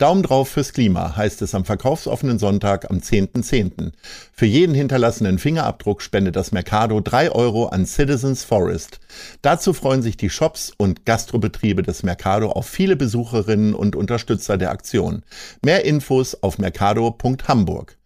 Daumen 0.00 0.22
drauf 0.22 0.48
fürs 0.48 0.72
Klima 0.72 1.14
heißt 1.14 1.42
es 1.42 1.54
am 1.54 1.66
verkaufsoffenen 1.66 2.38
Sonntag 2.38 2.90
am 2.90 3.00
10.10. 3.00 3.42
.10. 3.44 3.92
Für 4.32 4.46
jeden 4.46 4.74
hinterlassenen 4.74 5.38
Fingerabdruck 5.38 6.00
spendet 6.00 6.36
das 6.36 6.52
Mercado 6.52 7.02
3 7.02 7.32
Euro 7.32 7.66
an 7.66 7.84
Citizens 7.84 8.42
Forest. 8.42 8.98
Dazu 9.42 9.74
freuen 9.74 10.00
sich 10.00 10.16
die 10.16 10.30
Shops 10.30 10.72
und 10.78 11.04
Gastrobetriebe 11.04 11.82
des 11.82 12.02
Mercado 12.02 12.50
auf 12.50 12.66
viele 12.66 12.96
Besucherinnen 12.96 13.74
und 13.74 13.94
Unterstützer 13.94 14.56
der 14.56 14.70
Aktion. 14.70 15.22
Mehr 15.62 15.84
Infos 15.84 16.34
auf 16.34 16.56
mercado.hamburg. 16.56 17.98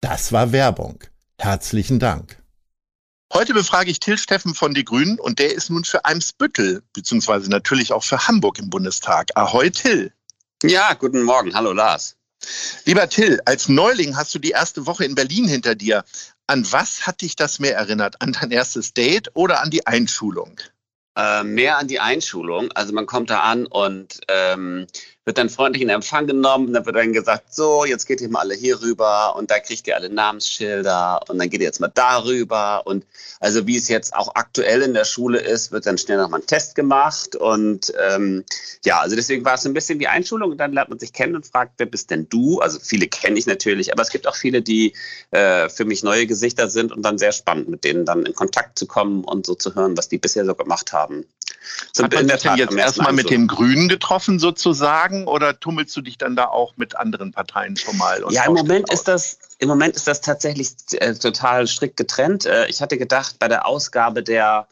Das 0.00 0.30
war 0.30 0.52
Werbung. 0.52 1.00
Herzlichen 1.36 1.98
Dank. 1.98 2.40
Heute 3.32 3.54
befrage 3.54 3.90
ich 3.90 3.98
Till 3.98 4.18
Steffen 4.18 4.54
von 4.54 4.72
Die 4.72 4.84
Grünen 4.84 5.18
und 5.18 5.40
der 5.40 5.52
ist 5.52 5.68
nun 5.68 5.82
für 5.82 6.04
Eimsbüttel, 6.04 6.84
beziehungsweise 6.92 7.50
natürlich 7.50 7.92
auch 7.92 8.04
für 8.04 8.28
Hamburg 8.28 8.60
im 8.60 8.70
Bundestag. 8.70 9.30
Ahoi 9.34 9.70
Till. 9.70 10.12
Ja, 10.62 10.92
guten 10.92 11.22
Morgen. 11.22 11.54
Hallo 11.54 11.72
Lars. 11.72 12.16
Lieber 12.84 13.08
Till, 13.08 13.40
als 13.46 13.70
Neuling 13.70 14.16
hast 14.16 14.34
du 14.34 14.38
die 14.38 14.50
erste 14.50 14.86
Woche 14.86 15.06
in 15.06 15.14
Berlin 15.14 15.48
hinter 15.48 15.74
dir. 15.74 16.04
An 16.46 16.70
was 16.70 17.06
hat 17.06 17.22
dich 17.22 17.34
das 17.34 17.60
mehr 17.60 17.74
erinnert? 17.76 18.20
An 18.20 18.32
dein 18.32 18.50
erstes 18.50 18.92
Date 18.92 19.30
oder 19.32 19.62
an 19.62 19.70
die 19.70 19.86
Einschulung? 19.86 20.60
Äh, 21.16 21.44
mehr 21.44 21.78
an 21.78 21.88
die 21.88 21.98
Einschulung. 21.98 22.70
Also 22.72 22.92
man 22.92 23.06
kommt 23.06 23.30
da 23.30 23.40
an 23.40 23.64
und 23.64 24.20
ähm, 24.28 24.86
wird 25.30 25.38
dann 25.38 25.48
freundlich 25.48 25.80
in 25.80 25.90
Empfang 25.90 26.26
genommen. 26.26 26.72
Dann 26.72 26.84
wird 26.84 26.96
dann 26.96 27.12
gesagt, 27.12 27.54
so, 27.54 27.84
jetzt 27.84 28.06
geht 28.06 28.20
ihr 28.20 28.28
mal 28.28 28.40
alle 28.40 28.56
hier 28.56 28.82
rüber 28.82 29.36
und 29.36 29.48
da 29.48 29.60
kriegt 29.60 29.86
ihr 29.86 29.94
alle 29.94 30.10
Namensschilder 30.10 31.20
und 31.28 31.38
dann 31.38 31.48
geht 31.48 31.60
ihr 31.60 31.68
jetzt 31.68 31.78
mal 31.78 31.92
darüber. 31.94 32.82
Und 32.84 33.06
also 33.38 33.64
wie 33.64 33.76
es 33.76 33.86
jetzt 33.86 34.12
auch 34.12 34.34
aktuell 34.34 34.82
in 34.82 34.92
der 34.92 35.04
Schule 35.04 35.38
ist, 35.38 35.70
wird 35.70 35.86
dann 35.86 35.98
schnell 35.98 36.18
nochmal 36.18 36.40
ein 36.40 36.46
Test 36.48 36.74
gemacht. 36.74 37.36
Und 37.36 37.92
ähm, 38.08 38.44
ja, 38.84 38.98
also 38.98 39.14
deswegen 39.14 39.44
war 39.44 39.54
es 39.54 39.64
ein 39.64 39.72
bisschen 39.72 40.00
wie 40.00 40.08
Einschulung. 40.08 40.50
Und 40.50 40.58
dann 40.58 40.72
lernt 40.72 40.90
man 40.90 40.98
sich 40.98 41.12
kennen 41.12 41.36
und 41.36 41.46
fragt, 41.46 41.74
wer 41.76 41.86
bist 41.86 42.10
denn 42.10 42.28
du? 42.28 42.58
Also 42.58 42.80
viele 42.80 43.06
kenne 43.06 43.38
ich 43.38 43.46
natürlich, 43.46 43.92
aber 43.92 44.02
es 44.02 44.10
gibt 44.10 44.26
auch 44.26 44.34
viele, 44.34 44.62
die 44.62 44.94
äh, 45.30 45.68
für 45.68 45.84
mich 45.84 46.02
neue 46.02 46.26
Gesichter 46.26 46.68
sind 46.68 46.90
und 46.90 47.02
dann 47.02 47.18
sehr 47.18 47.30
spannend, 47.30 47.68
mit 47.68 47.84
denen 47.84 48.04
dann 48.04 48.26
in 48.26 48.34
Kontakt 48.34 48.76
zu 48.76 48.86
kommen 48.86 49.22
und 49.22 49.46
so 49.46 49.54
zu 49.54 49.76
hören, 49.76 49.96
was 49.96 50.08
die 50.08 50.18
bisher 50.18 50.44
so 50.44 50.56
gemacht 50.56 50.92
haben. 50.92 51.24
So 51.92 52.04
Hat 52.04 52.14
man 52.14 52.28
sich 52.28 52.42
denn 52.42 52.56
jetzt 52.56 52.74
erstmal 52.74 53.12
mit 53.12 53.30
den 53.30 53.46
Grünen 53.46 53.88
getroffen 53.88 54.38
sozusagen 54.38 55.26
oder 55.26 55.58
tummelst 55.58 55.96
du 55.96 56.00
dich 56.00 56.18
dann 56.18 56.36
da 56.36 56.46
auch 56.46 56.76
mit 56.76 56.96
anderen 56.96 57.32
Parteien 57.32 57.76
schon 57.76 57.96
mal? 57.96 58.22
ja, 58.30 58.44
im 58.46 58.54
Moment 58.54 58.92
ist 58.92 59.08
das 59.08 59.38
im 59.58 59.68
Moment 59.68 59.94
ist 59.94 60.06
das 60.06 60.22
tatsächlich 60.22 60.70
äh, 60.92 61.14
total 61.14 61.66
strikt 61.66 61.98
getrennt. 61.98 62.46
Äh, 62.46 62.66
ich 62.68 62.80
hatte 62.80 62.96
gedacht, 62.96 63.38
bei 63.38 63.46
der 63.46 63.66
Ausgabe 63.66 64.22
der 64.22 64.66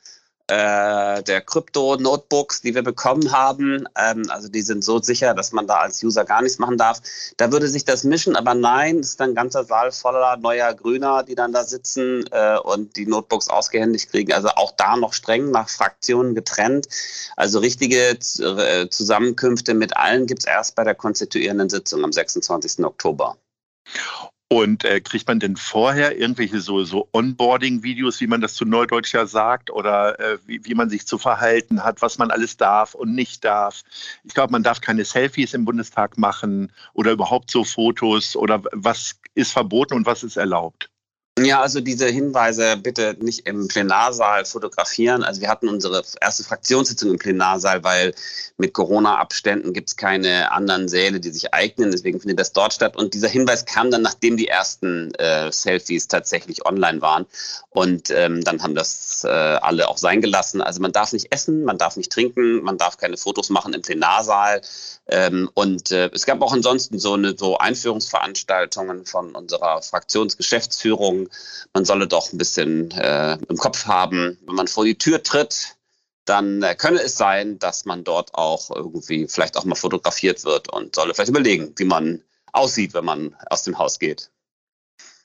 äh, 0.49 1.23
der 1.23 1.43
Krypto-Notebooks, 1.43 2.63
die 2.63 2.75
wir 2.75 2.83
bekommen 2.83 3.33
haben, 3.33 3.87
ähm, 3.97 4.25
also 4.31 4.49
die 4.49 4.63
sind 4.63 4.83
so 4.83 5.01
sicher, 5.01 5.35
dass 5.35 5.53
man 5.53 5.67
da 5.67 5.77
als 5.77 6.03
User 6.03 6.25
gar 6.25 6.43
nichts 6.43 6.59
machen 6.59 6.79
darf. 6.79 7.01
Da 7.37 7.53
würde 7.53 7.69
sich 7.69 7.85
das 7.85 8.03
mischen, 8.03 8.35
aber 8.35 8.55
nein, 8.55 9.01
es 9.01 9.11
ist 9.11 9.21
ein 9.21 9.35
ganzer 9.35 9.65
Saal 9.65 9.93
voller 9.93 10.37
neuer 10.39 10.73
Grüner, 10.75 11.23
die 11.23 11.35
dann 11.35 11.53
da 11.53 11.65
sitzen 11.65 12.25
äh, 12.31 12.59
und 12.59 12.97
die 12.97 13.07
Notebooks 13.07 13.49
ausgehändigt 13.49 14.11
kriegen. 14.11 14.33
Also 14.33 14.49
auch 14.49 14.73
da 14.73 14.97
noch 14.97 15.13
streng 15.13 15.51
nach 15.51 15.69
Fraktionen 15.69 16.35
getrennt. 16.35 16.89
Also 17.37 17.59
richtige 17.59 18.11
äh, 18.11 18.89
Zusammenkünfte 18.89 19.75
mit 19.75 19.97
allen 19.97 20.27
gibt 20.27 20.41
es 20.41 20.47
erst 20.47 20.75
bei 20.75 20.85
der 20.85 20.95
konstituierenden 20.95 21.69
Sitzung 21.69 22.05
am 22.05 22.13
26. 22.13 22.85
Oktober. 22.85 23.37
Und 24.51 24.85
äh, 24.85 25.01
kriegt 25.01 25.29
man 25.29 25.41
denn 25.41 25.57
vorher 25.57 26.19
irgendwelche 26.19 26.61
so, 26.61 26.83
so 26.83 27.07
Onboarding-Videos, 27.13 28.19
wie 28.23 28.27
man 28.27 28.41
das 28.41 28.55
zu 28.55 28.65
Neudeutsch 28.65 29.13
ja 29.13 29.27
sagt, 29.27 29.71
oder 29.71 30.19
äh, 30.19 30.39
wie, 30.47 30.65
wie 30.65 30.75
man 30.75 30.89
sich 30.89 31.07
zu 31.07 31.19
verhalten 31.19 31.85
hat, 31.85 32.01
was 32.01 32.17
man 32.17 32.31
alles 32.31 32.57
darf 32.57 32.95
und 32.95 33.15
nicht 33.15 33.45
darf? 33.45 33.83
Ich 34.25 34.33
glaube, 34.33 34.53
man 34.53 34.63
darf 34.63 34.81
keine 34.81 35.05
Selfies 35.05 35.53
im 35.53 35.67
Bundestag 35.67 36.17
machen 36.17 36.73
oder 36.95 37.13
überhaupt 37.13 37.51
so 37.51 37.63
Fotos 37.63 38.37
oder 38.37 38.63
was 38.73 39.21
ist 39.35 39.53
verboten 39.53 39.95
und 39.95 40.07
was 40.07 40.23
ist 40.23 40.39
erlaubt? 40.39 40.89
Ja, 41.45 41.61
also 41.61 41.81
diese 41.81 42.07
Hinweise 42.07 42.77
bitte 42.77 43.17
nicht 43.21 43.47
im 43.47 43.69
Plenarsaal 43.69 44.45
fotografieren. 44.45 45.23
Also 45.23 45.41
wir 45.41 45.49
hatten 45.49 45.69
unsere 45.69 46.03
erste 46.21 46.45
Fraktionssitzung 46.45 47.11
im 47.11 47.19
Plenarsaal, 47.19 47.85
weil 47.85 48.15
mit 48.57 48.75
Corona-Abständen 48.75 49.73
gibt 49.73 49.89
es 49.91 49.97
keine 49.97 50.51
anderen 50.51 50.89
Säle, 50.89 51.21
die 51.21 51.31
sich 51.31 51.55
eignen. 51.55 51.93
Deswegen 51.93 52.21
findet 52.21 52.41
das 52.41 52.53
dort 52.53 52.73
statt. 52.73 52.97
Und 52.97 53.15
dieser 53.15 53.29
Hinweis 53.29 53.65
kam 53.65 53.91
dann, 53.91 54.03
nachdem 54.03 54.37
die 54.37 54.49
ersten 54.49 55.15
äh, 55.15 55.53
Selfies 55.53 56.09
tatsächlich 56.09 56.67
online 56.67 57.01
waren. 57.01 57.27
Und 57.71 58.11
ähm, 58.11 58.43
dann 58.43 58.63
haben 58.63 58.75
das 58.75 59.23
äh, 59.25 59.29
alle 59.29 59.89
auch 59.89 59.99
sein 59.99 60.21
gelassen. 60.21 60.61
Also 60.61 60.81
man 60.81 60.93
darf 60.93 61.13
nicht 61.13 61.33
essen, 61.33 61.65
man 61.65 61.79
darf 61.79 61.97
nicht 61.97 62.11
trinken, 62.11 62.63
man 62.63 62.79
darf 62.79 62.97
keine 62.97 63.17
Fotos 63.17 63.51
machen 63.51 63.75
im 63.75 63.83
Plenarsaal. 63.83 64.61
Ähm, 65.07 65.49
und 65.55 65.93
äh, 65.93 66.11
es 66.13 66.27
gab 66.27 66.43
auch 66.43 66.53
ansonsten 66.53 66.99
so 66.99 67.15
eine 67.15 67.37
so 67.39 67.59
Einführungsveranstaltungen 67.59 69.07
von 69.07 69.35
unserer 69.35 69.83
Fraktionsgeschäftsführung. 69.83 71.28
Man 71.75 71.85
solle 71.85 72.07
doch 72.07 72.33
ein 72.33 72.39
bisschen 72.39 72.91
äh, 72.93 73.39
im 73.49 73.57
Kopf 73.57 73.87
haben, 73.87 74.39
wenn 74.47 74.55
man 74.55 74.69
vor 74.69 74.85
die 74.85 74.99
Tür 74.99 75.23
tritt, 75.23 75.77
dann 76.25 76.63
äh, 76.63 76.75
könne 76.75 77.01
es 77.01 77.17
sein, 77.17 77.59
dass 77.59 77.85
man 77.85 78.05
dort 78.05 78.35
auch 78.35 78.71
irgendwie 78.71 79.27
vielleicht 79.29 79.57
auch 79.57 79.65
mal 79.65 79.75
fotografiert 79.75 80.45
wird 80.45 80.73
und 80.73 80.95
solle 80.95 81.15
vielleicht 81.15 81.31
überlegen, 81.31 81.73
wie 81.77 81.85
man 81.85 82.23
aussieht, 82.53 82.95
wenn 82.95 83.05
man 83.05 83.37
aus 83.51 83.63
dem 83.63 83.79
Haus 83.79 83.99
geht. 83.99 84.31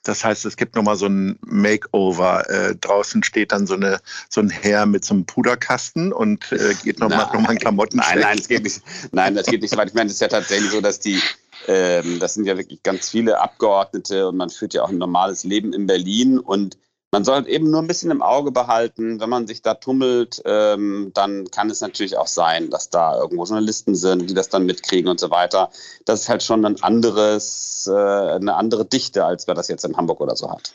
Das 0.04 0.22
heißt, 0.22 0.44
es 0.44 0.58
gibt 0.58 0.76
nochmal 0.76 0.96
so 0.96 1.06
ein 1.06 1.38
Makeover. 1.40 2.48
Äh, 2.50 2.76
draußen 2.76 3.22
steht 3.22 3.52
dann 3.52 3.66
so, 3.66 3.74
eine, 3.74 4.00
so 4.28 4.42
ein 4.42 4.50
Herr 4.50 4.84
mit 4.84 5.02
so 5.02 5.14
einem 5.14 5.24
Puderkasten 5.24 6.12
und 6.12 6.52
äh, 6.52 6.74
geht 6.82 7.00
nochmal 7.00 7.26
noch 7.32 7.40
mal 7.40 7.48
ein 7.48 7.58
Klamotten. 7.58 7.96
Nein, 7.96 8.20
nein, 8.20 8.36
das 8.36 8.48
geht 8.48 8.64
nicht. 8.64 8.82
Nein, 9.12 9.34
das 9.34 9.46
geht 9.46 9.62
nicht 9.62 9.70
so 9.70 9.78
weit. 9.78 9.88
Ich 9.88 9.94
meine, 9.94 10.08
es 10.08 10.14
ist 10.14 10.20
ja 10.20 10.28
tatsächlich 10.28 10.70
so, 10.70 10.82
dass 10.82 11.00
die, 11.00 11.22
ähm, 11.66 12.18
das 12.20 12.34
sind 12.34 12.46
ja 12.46 12.56
wirklich 12.56 12.82
ganz 12.82 13.10
viele 13.10 13.40
Abgeordnete 13.40 14.28
und 14.28 14.36
man 14.36 14.50
führt 14.50 14.74
ja 14.74 14.82
auch 14.82 14.90
ein 14.90 14.98
normales 14.98 15.44
Leben 15.44 15.72
in 15.72 15.86
Berlin 15.86 16.38
und 16.38 16.76
man 17.14 17.24
sollte 17.24 17.48
eben 17.48 17.70
nur 17.70 17.80
ein 17.80 17.86
bisschen 17.86 18.10
im 18.10 18.22
Auge 18.22 18.50
behalten, 18.50 19.20
wenn 19.20 19.30
man 19.30 19.46
sich 19.46 19.62
da 19.62 19.74
tummelt, 19.74 20.42
ähm, 20.46 21.12
dann 21.14 21.48
kann 21.48 21.70
es 21.70 21.80
natürlich 21.80 22.16
auch 22.16 22.26
sein, 22.26 22.70
dass 22.70 22.90
da 22.90 23.16
irgendwo 23.16 23.44
Journalisten 23.44 23.94
sind, 23.94 24.28
die 24.28 24.34
das 24.34 24.48
dann 24.48 24.66
mitkriegen 24.66 25.08
und 25.08 25.20
so 25.20 25.30
weiter. 25.30 25.70
Das 26.06 26.22
ist 26.22 26.28
halt 26.28 26.42
schon 26.42 26.64
ein 26.64 26.82
anderes, 26.82 27.88
äh, 27.88 27.92
eine 27.92 28.56
andere 28.56 28.84
Dichte, 28.84 29.24
als 29.24 29.46
wer 29.46 29.54
das 29.54 29.68
jetzt 29.68 29.84
in 29.84 29.96
Hamburg 29.96 30.20
oder 30.20 30.34
so 30.34 30.50
hat. 30.50 30.72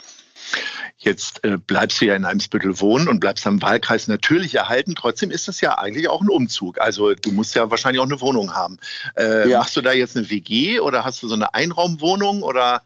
Jetzt 0.97 1.43
äh, 1.43 1.57
bleibst 1.57 2.01
du 2.01 2.05
ja 2.05 2.15
in 2.15 2.25
Eimsbüttel 2.25 2.79
wohnen 2.81 3.07
und 3.07 3.19
bleibst 3.19 3.47
am 3.47 3.61
Wahlkreis 3.61 4.07
natürlich 4.07 4.55
erhalten. 4.55 4.95
Trotzdem 4.95 5.31
ist 5.31 5.47
es 5.47 5.61
ja 5.61 5.77
eigentlich 5.77 6.09
auch 6.09 6.21
ein 6.21 6.29
Umzug. 6.29 6.79
Also 6.81 7.13
du 7.13 7.31
musst 7.31 7.55
ja 7.55 7.69
wahrscheinlich 7.71 8.01
auch 8.01 8.05
eine 8.05 8.19
Wohnung 8.19 8.53
haben. 8.53 8.77
Äh, 9.17 9.49
ja. 9.49 9.59
Machst 9.59 9.77
du 9.77 9.81
da 9.81 9.93
jetzt 9.93 10.17
eine 10.17 10.29
WG 10.29 10.79
oder 10.79 11.05
hast 11.05 11.23
du 11.23 11.27
so 11.27 11.35
eine 11.35 11.53
Einraumwohnung 11.53 12.43
oder 12.43 12.81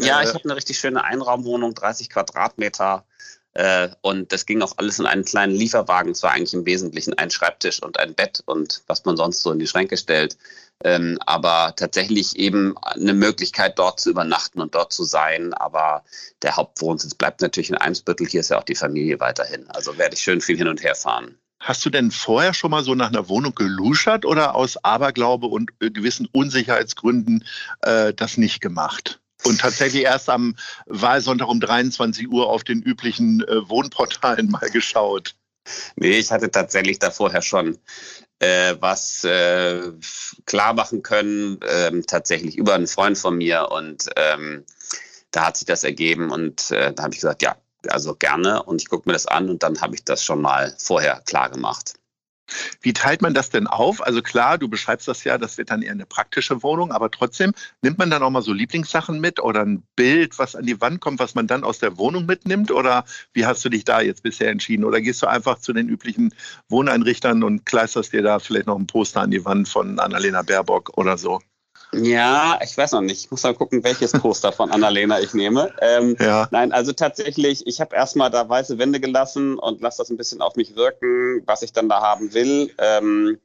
ja, 0.00 0.22
ich 0.22 0.30
äh, 0.30 0.34
habe 0.34 0.44
eine 0.44 0.56
richtig 0.56 0.78
schöne 0.78 1.04
Einraumwohnung, 1.04 1.74
30 1.74 2.10
Quadratmeter. 2.10 3.04
Äh, 3.54 3.88
und 4.02 4.32
das 4.32 4.46
ging 4.46 4.62
auch 4.62 4.74
alles 4.76 4.98
in 4.98 5.06
einen 5.06 5.24
kleinen 5.24 5.54
Lieferwagen. 5.54 6.12
Es 6.12 6.22
war 6.22 6.32
eigentlich 6.32 6.54
im 6.54 6.66
Wesentlichen 6.66 7.14
ein 7.14 7.30
Schreibtisch 7.30 7.82
und 7.82 7.98
ein 7.98 8.14
Bett 8.14 8.42
und 8.46 8.82
was 8.86 9.04
man 9.04 9.16
sonst 9.16 9.42
so 9.42 9.50
in 9.50 9.58
die 9.58 9.66
Schränke 9.66 9.96
stellt. 9.96 10.36
Ähm, 10.84 11.18
aber 11.26 11.74
tatsächlich 11.76 12.36
eben 12.36 12.78
eine 12.78 13.14
Möglichkeit, 13.14 13.78
dort 13.78 13.98
zu 13.98 14.10
übernachten 14.10 14.60
und 14.60 14.74
dort 14.74 14.92
zu 14.92 15.04
sein. 15.04 15.52
Aber 15.54 16.04
der 16.42 16.56
Hauptwohnsitz 16.56 17.14
bleibt 17.14 17.40
natürlich 17.40 17.70
in 17.70 17.76
Eimsbüttel. 17.76 18.28
Hier 18.28 18.40
ist 18.40 18.50
ja 18.50 18.58
auch 18.58 18.64
die 18.64 18.76
Familie 18.76 19.18
weiterhin. 19.18 19.68
Also 19.70 19.98
werde 19.98 20.14
ich 20.14 20.20
schön 20.20 20.40
viel 20.40 20.56
hin 20.56 20.68
und 20.68 20.82
her 20.82 20.94
fahren. 20.94 21.36
Hast 21.60 21.84
du 21.84 21.90
denn 21.90 22.12
vorher 22.12 22.54
schon 22.54 22.70
mal 22.70 22.84
so 22.84 22.94
nach 22.94 23.08
einer 23.08 23.28
Wohnung 23.28 23.54
geluschert 23.54 24.24
oder 24.24 24.54
aus 24.54 24.82
Aberglaube 24.84 25.48
und 25.48 25.72
gewissen 25.80 26.28
Unsicherheitsgründen 26.30 27.44
äh, 27.80 28.14
das 28.14 28.36
nicht 28.36 28.60
gemacht? 28.60 29.20
Und 29.44 29.60
tatsächlich 29.60 30.02
erst 30.02 30.28
am 30.28 30.56
Wahlsonntag 30.86 31.48
um 31.48 31.60
23 31.60 32.28
Uhr 32.28 32.48
auf 32.48 32.64
den 32.64 32.82
üblichen 32.82 33.42
äh, 33.46 33.68
Wohnportalen 33.68 34.50
mal 34.50 34.70
geschaut. 34.70 35.34
Nee, 35.96 36.18
ich 36.18 36.30
hatte 36.30 36.50
tatsächlich 36.50 36.98
da 36.98 37.10
vorher 37.10 37.42
schon 37.42 37.78
äh, 38.38 38.76
was 38.80 39.24
äh, 39.24 39.92
klar 40.46 40.72
machen 40.72 41.02
können, 41.02 41.58
ähm, 41.68 42.06
tatsächlich 42.06 42.56
über 42.56 42.74
einen 42.74 42.86
Freund 42.86 43.18
von 43.18 43.36
mir. 43.36 43.70
Und 43.70 44.08
ähm, 44.16 44.64
da 45.30 45.46
hat 45.46 45.56
sich 45.56 45.66
das 45.66 45.84
ergeben 45.84 46.30
und 46.30 46.70
äh, 46.70 46.92
da 46.92 47.02
habe 47.02 47.14
ich 47.14 47.20
gesagt, 47.20 47.42
ja, 47.42 47.56
also 47.88 48.14
gerne 48.14 48.62
und 48.62 48.82
ich 48.82 48.88
gucke 48.88 49.08
mir 49.08 49.12
das 49.12 49.26
an 49.26 49.48
und 49.48 49.62
dann 49.62 49.80
habe 49.80 49.94
ich 49.94 50.04
das 50.04 50.24
schon 50.24 50.40
mal 50.40 50.74
vorher 50.78 51.20
klar 51.26 51.50
gemacht. 51.50 51.94
Wie 52.80 52.92
teilt 52.92 53.22
man 53.22 53.34
das 53.34 53.50
denn 53.50 53.66
auf? 53.66 54.04
Also 54.04 54.22
klar, 54.22 54.58
du 54.58 54.68
beschreibst 54.68 55.08
das 55.08 55.24
ja, 55.24 55.38
das 55.38 55.58
wird 55.58 55.70
dann 55.70 55.82
eher 55.82 55.92
eine 55.92 56.06
praktische 56.06 56.62
Wohnung, 56.62 56.92
aber 56.92 57.10
trotzdem 57.10 57.52
nimmt 57.82 57.98
man 57.98 58.10
dann 58.10 58.22
auch 58.22 58.30
mal 58.30 58.42
so 58.42 58.52
Lieblingssachen 58.52 59.20
mit 59.20 59.40
oder 59.40 59.62
ein 59.64 59.82
Bild, 59.96 60.38
was 60.38 60.54
an 60.54 60.66
die 60.66 60.80
Wand 60.80 61.00
kommt, 61.00 61.18
was 61.20 61.34
man 61.34 61.46
dann 61.46 61.64
aus 61.64 61.78
der 61.78 61.98
Wohnung 61.98 62.26
mitnimmt? 62.26 62.70
Oder 62.70 63.04
wie 63.32 63.46
hast 63.46 63.64
du 63.64 63.68
dich 63.68 63.84
da 63.84 64.00
jetzt 64.00 64.22
bisher 64.22 64.50
entschieden? 64.50 64.84
Oder 64.84 65.00
gehst 65.00 65.22
du 65.22 65.26
einfach 65.26 65.58
zu 65.58 65.72
den 65.72 65.88
üblichen 65.88 66.34
Wohneinrichtern 66.68 67.42
und 67.42 67.66
kleisterst 67.66 68.12
dir 68.12 68.22
da 68.22 68.38
vielleicht 68.38 68.66
noch 68.66 68.78
ein 68.78 68.86
Poster 68.86 69.20
an 69.20 69.30
die 69.30 69.44
Wand 69.44 69.68
von 69.68 69.98
Annalena 69.98 70.42
Baerbock 70.42 70.96
oder 70.96 71.18
so? 71.18 71.40
Ja, 71.92 72.58
ich 72.62 72.76
weiß 72.76 72.92
noch 72.92 73.00
nicht. 73.00 73.24
Ich 73.24 73.30
muss 73.30 73.42
mal 73.42 73.54
gucken, 73.54 73.82
welches 73.82 74.12
Poster 74.12 74.52
von 74.52 74.70
Annalena 74.70 75.20
ich 75.20 75.32
nehme. 75.32 75.72
Ähm, 75.80 76.16
ja. 76.20 76.46
Nein, 76.50 76.72
also 76.72 76.92
tatsächlich, 76.92 77.66
ich 77.66 77.80
habe 77.80 77.96
erstmal 77.96 78.30
da 78.30 78.48
weiße 78.48 78.78
Wände 78.78 79.00
gelassen 79.00 79.58
und 79.58 79.80
lasse 79.80 79.98
das 79.98 80.10
ein 80.10 80.16
bisschen 80.16 80.42
auf 80.42 80.56
mich 80.56 80.76
wirken, 80.76 81.42
was 81.46 81.62
ich 81.62 81.72
dann 81.72 81.88
da 81.88 82.02
haben 82.02 82.34
will. 82.34 82.70
Ähm, 82.78 83.38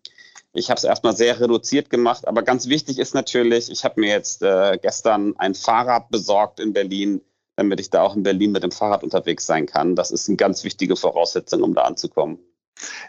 ich 0.52 0.70
habe 0.70 0.78
es 0.78 0.84
erstmal 0.84 1.16
sehr 1.16 1.40
reduziert 1.40 1.90
gemacht, 1.90 2.28
aber 2.28 2.44
ganz 2.44 2.68
wichtig 2.68 3.00
ist 3.00 3.16
natürlich, 3.16 3.72
ich 3.72 3.84
habe 3.84 4.00
mir 4.00 4.10
jetzt 4.10 4.44
äh, 4.44 4.78
gestern 4.80 5.34
ein 5.38 5.56
Fahrrad 5.56 6.10
besorgt 6.10 6.60
in 6.60 6.74
Berlin, 6.74 7.22
damit 7.56 7.80
ich 7.80 7.90
da 7.90 8.02
auch 8.02 8.16
in 8.16 8.24
Berlin 8.24 8.52
mit 8.52 8.62
dem 8.62 8.72
Fahrrad 8.72 9.04
unterwegs 9.04 9.46
sein 9.46 9.66
kann. 9.66 9.96
Das 9.96 10.12
ist 10.12 10.28
eine 10.28 10.38
ganz 10.38 10.64
wichtige 10.64 10.96
Voraussetzung, 10.96 11.64
um 11.64 11.74
da 11.74 11.84
anzukommen. 11.84 12.40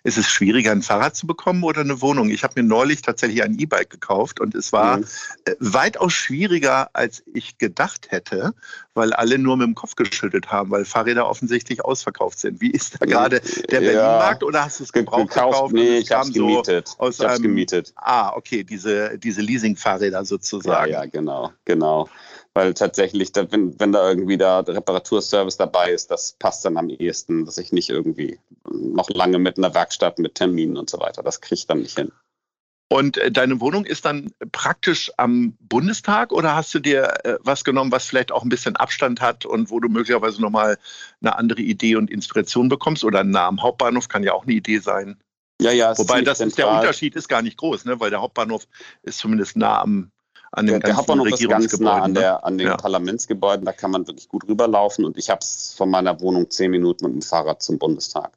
Ist 0.03 0.19
es 0.19 0.29
schwieriger, 0.29 0.73
ein 0.73 0.83
Fahrrad 0.83 1.17
zu 1.17 1.27
bekommen 1.27 1.63
oder 1.63 1.81
eine 1.81 2.01
Wohnung? 2.01 2.31
Ich 2.31 2.45
habe 2.45 2.61
mir 2.61 2.69
neulich 2.69 3.03
tatsächlich 3.03 3.43
ein 3.43 3.59
E-Bike 3.59 3.91
gekauft 3.91 4.41
und 4.41 4.55
es 4.55 4.73
war 4.73 4.99
mhm. 4.99 5.05
Äh, 5.45 5.55
weitaus 5.59 6.13
schwieriger, 6.13 6.91
als 6.93 7.23
ich 7.33 7.59
gedacht 7.59 8.11
hätte, 8.11 8.55
weil 8.95 9.13
alle 9.13 9.39
nur 9.39 9.57
mit 9.57 9.67
dem 9.67 9.75
Kopf 9.75 9.97
geschüttelt 9.97 10.51
haben, 10.51 10.71
weil 10.71 10.85
Fahrräder 10.85 11.29
offensichtlich 11.29 11.85
ausverkauft 11.85 12.39
sind. 12.39 12.61
Wie 12.61 12.71
ist 12.71 13.01
da 13.01 13.07
gerade 13.07 13.41
der 13.71 13.83
ja. 13.83 13.91
Berlin-Markt 13.91 14.43
oder 14.45 14.65
hast 14.65 14.81
du 14.81 14.85
es 14.85 14.93
gebraucht 14.93 15.29
gekauft? 15.29 15.55
gekauft? 15.55 15.75
Nee, 15.75 15.99
ich 15.99 16.13
habe 16.13 16.29
es 16.29 16.35
gemietet. 16.35 16.89
So 16.89 16.99
aus 16.99 17.19
ich 17.19 17.27
einem, 17.27 17.43
gemietet. 17.43 17.93
Ah, 17.97 18.33
okay, 18.35 18.65
diese, 18.65 19.19
diese 19.19 19.41
Leasing-Fahrräder 19.41 20.25
sozusagen. 20.25 20.93
Ja, 20.93 21.03
ja, 21.03 21.07
genau, 21.07 21.53
genau 21.65 22.09
weil 22.55 22.73
tatsächlich, 22.73 23.31
wenn, 23.35 23.79
wenn 23.79 23.93
da 23.93 24.09
irgendwie 24.09 24.39
da 24.39 24.63
der 24.63 24.77
Reparaturservice 24.77 25.57
dabei 25.57 25.91
ist, 25.91 26.11
das 26.11 26.37
passt 26.39 26.65
dann 26.65 26.77
am 26.77 26.89
ehesten, 26.89 27.45
dass 27.45 27.59
ich 27.59 27.73
nicht 27.73 27.91
irgendwie 27.91 28.39
noch 28.71 29.11
lange 29.11 29.39
mit 29.39 29.59
einer 29.59 29.75
Werkstatt, 29.75 30.19
mit 30.19 30.37
Terminen 30.37 30.77
und 30.77 30.89
so 30.89 31.01
weiter, 31.01 31.23
das 31.23 31.41
kriege 31.41 31.57
ich 31.57 31.67
dann 31.67 31.81
nicht 31.81 31.99
hin. 31.99 32.13
Und 32.89 33.17
äh, 33.17 33.33
deine 33.33 33.61
Wohnung 33.61 33.85
ist 33.87 34.05
dann 34.05 34.31
praktisch 34.53 35.11
am 35.17 35.57
Bundestag 35.59 36.33
oder 36.33 36.55
hast 36.55 36.73
du 36.75 36.79
dir 36.79 37.25
äh, 37.25 37.39
was 37.41 37.65
genommen, 37.65 37.91
was 37.91 38.07
vielleicht 38.07 38.31
auch 38.31 38.45
ein 38.45 38.51
bisschen 38.51 38.77
Abstand 38.77 39.21
hat 39.21 39.47
und 39.47 39.71
wo 39.71 39.81
du 39.81 39.89
möglicherweise 39.89 40.41
nochmal 40.41 40.79
eine 41.21 41.37
andere 41.37 41.61
Idee 41.61 41.97
und 41.97 42.11
Inspiration 42.11 42.69
bekommst? 42.69 43.03
Oder 43.03 43.25
nah 43.25 43.49
am 43.49 43.63
Hauptbahnhof 43.63 44.09
kann 44.09 44.23
ja 44.23 44.33
auch 44.33 44.45
eine 44.45 44.53
Idee 44.53 44.79
sein. 44.79 45.17
Ja, 45.61 45.73
ja. 45.73 45.97
Wobei 45.97 46.23
das 46.23 46.41
ist, 46.41 46.59
der 46.59 46.71
Unterschied 46.71 47.17
ist 47.17 47.29
gar 47.29 47.43
nicht 47.43 47.57
groß, 47.57 47.85
ne? 47.85 47.99
weil 47.99 48.11
der 48.11 48.21
Hauptbahnhof 48.21 48.69
ist 49.03 49.19
zumindest 49.19 49.57
nah 49.57 49.81
am 49.81 50.11
an 50.55 50.67
den 50.67 50.81
der, 50.81 50.91
der 50.91 50.97
Hauptbahnhof 50.97 51.29
ist 51.29 51.49
ganz 51.49 51.79
nah 51.81 52.01
an, 52.01 52.15
der, 52.15 52.45
an 52.45 52.59
den 52.59 52.69
ja. 52.69 52.77
Parlamentsgebäuden, 52.77 53.65
da 53.65 53.73
kann 53.73 53.91
man 53.91 54.07
wirklich 54.07 54.29
gut 54.29 54.47
rüberlaufen 54.49 55.05
und 55.05 55.19
ich 55.19 55.29
habe 55.31 55.41
es 55.41 55.75
von 55.77 55.91
meiner 55.91 56.21
Wohnung 56.21 56.51
zehn 56.51 56.71
Minuten 56.71 57.07
mit 57.07 57.15
dem 57.15 57.23
Fahrrad 57.23 57.63
zum 57.63 57.79
Bundestag. 57.79 58.33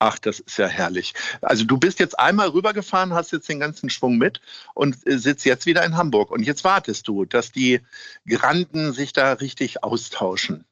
Ach, 0.00 0.18
das 0.18 0.38
ist 0.38 0.58
ja 0.58 0.68
herrlich. 0.68 1.14
Also 1.40 1.64
du 1.64 1.76
bist 1.76 1.98
jetzt 1.98 2.18
einmal 2.18 2.50
rübergefahren, 2.50 3.14
hast 3.14 3.32
jetzt 3.32 3.48
den 3.48 3.58
ganzen 3.58 3.90
Schwung 3.90 4.16
mit 4.16 4.40
und 4.74 4.96
äh, 5.06 5.18
sitzt 5.18 5.44
jetzt 5.44 5.66
wieder 5.66 5.84
in 5.84 5.96
Hamburg. 5.96 6.30
Und 6.30 6.44
jetzt 6.44 6.62
wartest 6.62 7.08
du, 7.08 7.24
dass 7.24 7.50
die 7.50 7.80
Granden 8.28 8.92
sich 8.92 9.12
da 9.12 9.32
richtig 9.32 9.82
austauschen. 9.82 10.64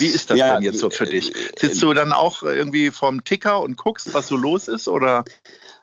Wie 0.00 0.08
ist 0.08 0.30
das 0.30 0.38
ja, 0.38 0.54
denn 0.54 0.64
jetzt 0.64 0.80
so 0.80 0.90
für 0.90 1.06
dich? 1.06 1.36
Äh, 1.36 1.50
Sitzt 1.56 1.82
du 1.82 1.92
dann 1.92 2.12
auch 2.12 2.42
irgendwie 2.42 2.90
vorm 2.90 3.22
Ticker 3.22 3.60
und 3.60 3.76
guckst, 3.76 4.12
was 4.12 4.26
so 4.26 4.36
los 4.36 4.66
ist? 4.66 4.88
Oder? 4.88 5.24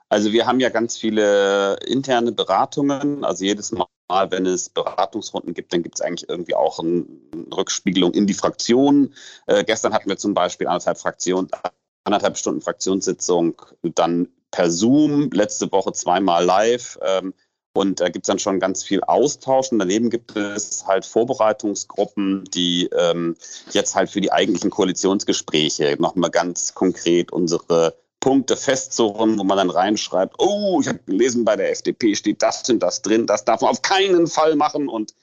Also 0.09 0.33
wir 0.33 0.45
haben 0.45 0.59
ja 0.59 0.67
ganz 0.67 0.97
viele 0.97 1.77
interne 1.85 2.33
Beratungen. 2.33 3.23
Also 3.23 3.45
jedes 3.45 3.71
Mal, 3.71 3.85
wenn 4.29 4.45
es 4.45 4.69
Beratungsrunden 4.69 5.53
gibt, 5.53 5.73
dann 5.73 5.83
gibt 5.83 5.95
es 5.95 6.01
eigentlich 6.01 6.29
irgendwie 6.29 6.55
auch 6.55 6.79
eine 6.79 7.05
Rückspiegelung 7.55 8.13
in 8.13 8.27
die 8.27 8.33
Fraktionen. 8.33 9.13
Äh, 9.47 9.63
gestern 9.63 9.93
hatten 9.93 10.09
wir 10.09 10.17
zum 10.17 10.33
Beispiel 10.33 10.67
anderthalb 10.67 10.99
Fraktionen, 10.99 11.49
anderthalb 12.03 12.37
Stunden 12.37 12.61
Fraktionssitzung, 12.61 13.61
dann 13.95 14.27
per 14.51 14.69
Zoom, 14.69 15.31
letzte 15.31 15.71
Woche 15.71 15.93
zweimal 15.93 16.45
live. 16.45 16.99
Ähm, 17.01 17.33
und 17.73 18.01
da 18.01 18.09
gibt 18.09 18.25
es 18.25 18.27
dann 18.27 18.39
schon 18.39 18.59
ganz 18.59 18.83
viel 18.83 19.01
Austausch. 19.01 19.71
Und 19.71 19.79
daneben 19.79 20.09
gibt 20.09 20.35
es 20.35 20.85
halt 20.85 21.05
Vorbereitungsgruppen, 21.05 22.43
die 22.53 22.89
ähm, 22.97 23.37
jetzt 23.71 23.95
halt 23.95 24.09
für 24.09 24.19
die 24.19 24.31
eigentlichen 24.31 24.69
Koalitionsgespräche 24.69 25.95
nochmal 25.97 26.31
ganz 26.31 26.73
konkret 26.73 27.31
unsere 27.31 27.95
Punkte 28.21 28.55
festzurren, 28.55 29.37
wo 29.37 29.43
man 29.43 29.57
dann 29.57 29.69
reinschreibt, 29.69 30.35
oh, 30.37 30.79
ich 30.79 30.87
habe 30.87 30.99
gelesen, 31.05 31.43
bei 31.43 31.57
der 31.57 31.71
FDP 31.71 32.15
steht 32.15 32.41
das 32.41 32.69
und 32.69 32.79
das 32.79 33.01
drin, 33.01 33.27
das 33.27 33.43
darf 33.43 33.61
man 33.61 33.71
auf 33.71 33.81
keinen 33.81 34.27
Fall 34.27 34.55
machen 34.55 34.87
und 34.87 35.13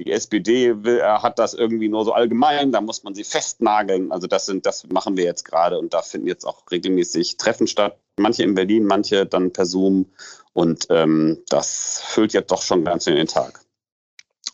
die 0.00 0.12
SPD 0.12 0.84
will, 0.84 0.98
äh, 0.98 1.02
hat 1.02 1.38
das 1.38 1.54
irgendwie 1.54 1.88
nur 1.88 2.04
so 2.04 2.12
allgemein, 2.12 2.72
da 2.72 2.80
muss 2.80 3.02
man 3.02 3.14
sie 3.14 3.24
festnageln. 3.24 4.12
Also 4.12 4.28
das 4.28 4.46
sind, 4.46 4.64
das 4.64 4.86
machen 4.88 5.16
wir 5.16 5.24
jetzt 5.24 5.44
gerade 5.44 5.78
und 5.78 5.92
da 5.92 6.02
finden 6.02 6.28
jetzt 6.28 6.44
auch 6.44 6.62
regelmäßig 6.70 7.36
Treffen 7.36 7.66
statt. 7.66 7.98
Manche 8.16 8.44
in 8.44 8.54
Berlin, 8.54 8.84
manche 8.84 9.26
dann 9.26 9.52
per 9.52 9.66
Zoom 9.66 10.06
und 10.52 10.86
ähm, 10.90 11.42
das 11.48 12.00
füllt 12.04 12.32
jetzt 12.32 12.50
doch 12.50 12.62
schon 12.62 12.84
ganz 12.84 13.06
in 13.06 13.16
den 13.16 13.26
Tag. 13.26 13.60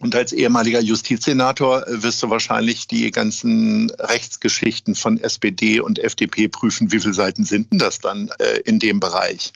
Und 0.00 0.14
als 0.14 0.32
ehemaliger 0.32 0.80
Justizsenator 0.80 1.86
äh, 1.86 2.02
wirst 2.02 2.22
du 2.22 2.30
wahrscheinlich 2.30 2.86
die 2.86 3.10
ganzen 3.10 3.90
Rechtsgeschichten 3.90 4.94
von 4.94 5.18
SPD 5.18 5.80
und 5.80 5.98
FDP 5.98 6.48
prüfen. 6.48 6.92
Wie 6.92 7.00
viele 7.00 7.14
Seiten 7.14 7.44
sind 7.44 7.72
denn 7.72 7.78
das 7.78 8.00
dann 8.00 8.30
äh, 8.38 8.60
in 8.64 8.78
dem 8.78 9.00
Bereich? 9.00 9.52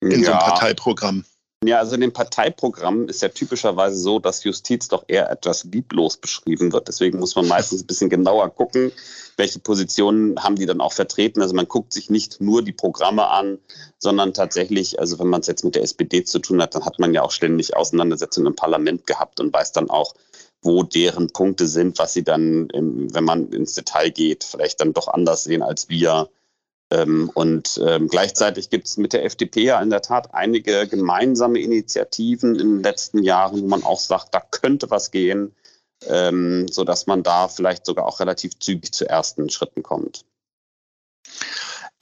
In 0.00 0.10
ja. 0.10 0.18
so 0.18 0.30
einem 0.32 0.40
Parteiprogramm? 0.40 1.24
Ja, 1.62 1.78
also 1.78 1.94
in 1.94 2.00
dem 2.00 2.14
Parteiprogramm 2.14 3.06
ist 3.08 3.20
ja 3.20 3.28
typischerweise 3.28 3.96
so, 3.96 4.18
dass 4.18 4.44
Justiz 4.44 4.88
doch 4.88 5.04
eher 5.08 5.30
etwas 5.30 5.64
lieblos 5.64 6.16
beschrieben 6.16 6.72
wird. 6.72 6.88
Deswegen 6.88 7.18
muss 7.18 7.36
man 7.36 7.48
meistens 7.48 7.82
ein 7.82 7.86
bisschen 7.86 8.08
genauer 8.08 8.48
gucken, 8.48 8.92
welche 9.36 9.58
Positionen 9.58 10.42
haben 10.42 10.56
die 10.56 10.64
dann 10.64 10.80
auch 10.80 10.94
vertreten. 10.94 11.42
Also 11.42 11.54
man 11.54 11.68
guckt 11.68 11.92
sich 11.92 12.08
nicht 12.08 12.40
nur 12.40 12.64
die 12.64 12.72
Programme 12.72 13.28
an, 13.28 13.58
sondern 13.98 14.32
tatsächlich, 14.32 14.98
also 15.00 15.18
wenn 15.18 15.28
man 15.28 15.42
es 15.42 15.48
jetzt 15.48 15.62
mit 15.62 15.74
der 15.74 15.82
SPD 15.82 16.24
zu 16.24 16.38
tun 16.38 16.62
hat, 16.62 16.74
dann 16.74 16.86
hat 16.86 16.98
man 16.98 17.12
ja 17.12 17.20
auch 17.20 17.30
ständig 17.30 17.76
Auseinandersetzungen 17.76 18.46
im 18.46 18.56
Parlament 18.56 19.06
gehabt 19.06 19.38
und 19.38 19.52
weiß 19.52 19.72
dann 19.72 19.90
auch, 19.90 20.14
wo 20.62 20.82
deren 20.82 21.28
Punkte 21.28 21.66
sind, 21.66 21.98
was 21.98 22.14
sie 22.14 22.24
dann, 22.24 22.68
wenn 22.72 23.24
man 23.24 23.52
ins 23.52 23.74
Detail 23.74 24.08
geht, 24.08 24.44
vielleicht 24.44 24.80
dann 24.80 24.94
doch 24.94 25.08
anders 25.08 25.44
sehen 25.44 25.62
als 25.62 25.90
wir. 25.90 26.30
Ähm, 26.90 27.30
und 27.34 27.80
ähm, 27.86 28.08
gleichzeitig 28.08 28.70
gibt 28.70 28.86
es 28.86 28.96
mit 28.96 29.12
der 29.12 29.24
FDP 29.24 29.64
ja 29.64 29.80
in 29.80 29.90
der 29.90 30.02
Tat 30.02 30.34
einige 30.34 30.88
gemeinsame 30.88 31.60
Initiativen 31.60 32.56
in 32.56 32.76
den 32.76 32.82
letzten 32.82 33.22
Jahren, 33.22 33.62
wo 33.62 33.66
man 33.66 33.84
auch 33.84 34.00
sagt, 34.00 34.34
da 34.34 34.40
könnte 34.40 34.90
was 34.90 35.10
gehen, 35.10 35.54
ähm, 36.06 36.66
sodass 36.68 37.06
man 37.06 37.22
da 37.22 37.48
vielleicht 37.48 37.86
sogar 37.86 38.06
auch 38.06 38.20
relativ 38.20 38.58
zügig 38.58 38.92
zu 38.92 39.08
ersten 39.08 39.50
Schritten 39.50 39.82
kommt. 39.82 40.24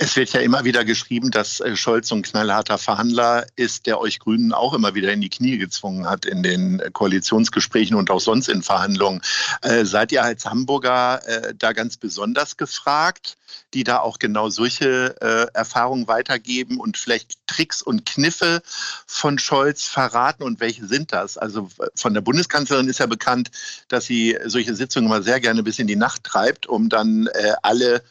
Es 0.01 0.15
wird 0.15 0.33
ja 0.33 0.41
immer 0.41 0.65
wieder 0.65 0.85
geschrieben, 0.85 1.33
dass 1.33 1.59
äh, 1.59 1.75
Scholz 1.75 2.09
so 2.09 2.15
ein 2.15 2.23
knallharter 2.23 2.79
Verhandler 2.79 3.47
ist, 3.57 3.87
der 3.87 4.01
euch 4.01 4.21
Grünen 4.21 4.53
auch 4.53 4.73
immer 4.73 4.95
wieder 4.95 5.13
in 5.13 5.21
die 5.21 5.29
Knie 5.29 5.59
gezwungen 5.59 6.09
hat 6.09 6.25
in 6.25 6.45
den 6.45 6.79
äh, 6.79 6.91
Koalitionsgesprächen 6.93 7.97
und 7.97 8.09
auch 8.09 8.21
sonst 8.21 8.49
in 8.49 8.63
Verhandlungen. 8.63 9.21
Äh, 9.61 9.85
seid 9.85 10.13
ihr 10.13 10.23
als 10.23 10.47
Hamburger 10.47 11.27
äh, 11.27 11.53
da 11.59 11.73
ganz 11.73 11.97
besonders 11.97 12.57
gefragt, 12.57 13.38
die 13.75 13.85
da 13.85 14.01
auch 14.01 14.19
genau 14.19 14.49
solche 14.49 15.17
äh, 15.21 15.47
Erfahrungen 15.55 16.09
weitergeben 16.09 16.79
und 16.79 16.97
vielleicht 16.97 17.47
Tricks 17.47 17.83
und 17.83 18.07
Kniffe 18.07 18.63
von 19.07 19.39
Scholz 19.39 19.85
verraten? 19.85 20.43
Und 20.43 20.61
welche 20.61 20.87
sind 20.87 21.13
das? 21.13 21.39
Also 21.39 21.69
von 21.95 22.15
der 22.15 22.21
Bundeskanzlerin 22.21 22.89
ist 22.89 23.01
ja 23.01 23.07
bekannt, 23.07 23.51
dass 23.89 24.07
sie 24.07 24.39
solche 24.45 24.75
Sitzungen 24.75 25.07
immer 25.07 25.23
sehr 25.23 25.41
gerne 25.41 25.63
bis 25.63 25.79
in 25.79 25.87
die 25.87 25.97
Nacht 25.97 26.25
treibt, 26.25 26.67
um 26.67 26.89
dann 26.89 27.27
äh, 27.29 27.55
alle 27.63 28.03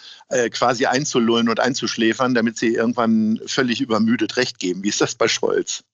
quasi 0.51 0.85
einzulullen 0.85 1.47
und 1.47 1.61
einzuschläfern, 1.61 2.33
damit 2.33 2.57
sie 2.57 2.73
irgendwann 2.73 3.39
völlig 3.45 3.79
übermüdet 3.79 4.35
recht 4.35 4.59
geben. 4.59 4.83
Wie 4.83 4.89
ist 4.89 4.99
das 4.99 5.15
bei 5.15 5.29
Scholz? 5.29 5.85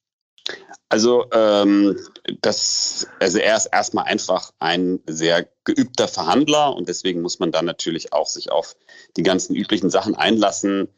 Also, 0.93 1.25
ähm, 1.31 1.97
das, 2.41 3.07
also 3.19 3.39
er 3.39 3.57
ist 3.57 3.65
erstmal 3.65 4.05
einfach 4.05 4.51
ein 4.59 4.99
sehr 5.07 5.47
geübter 5.63 6.07
Verhandler 6.07 6.75
und 6.75 6.87
deswegen 6.87 7.23
muss 7.23 7.39
man 7.39 7.51
dann 7.51 7.65
natürlich 7.65 8.13
auch 8.13 8.27
sich 8.27 8.51
auf 8.51 8.75
die 9.17 9.23
ganzen 9.23 9.55
üblichen 9.55 9.89
Sachen 9.89 10.13
einlassen 10.13 10.89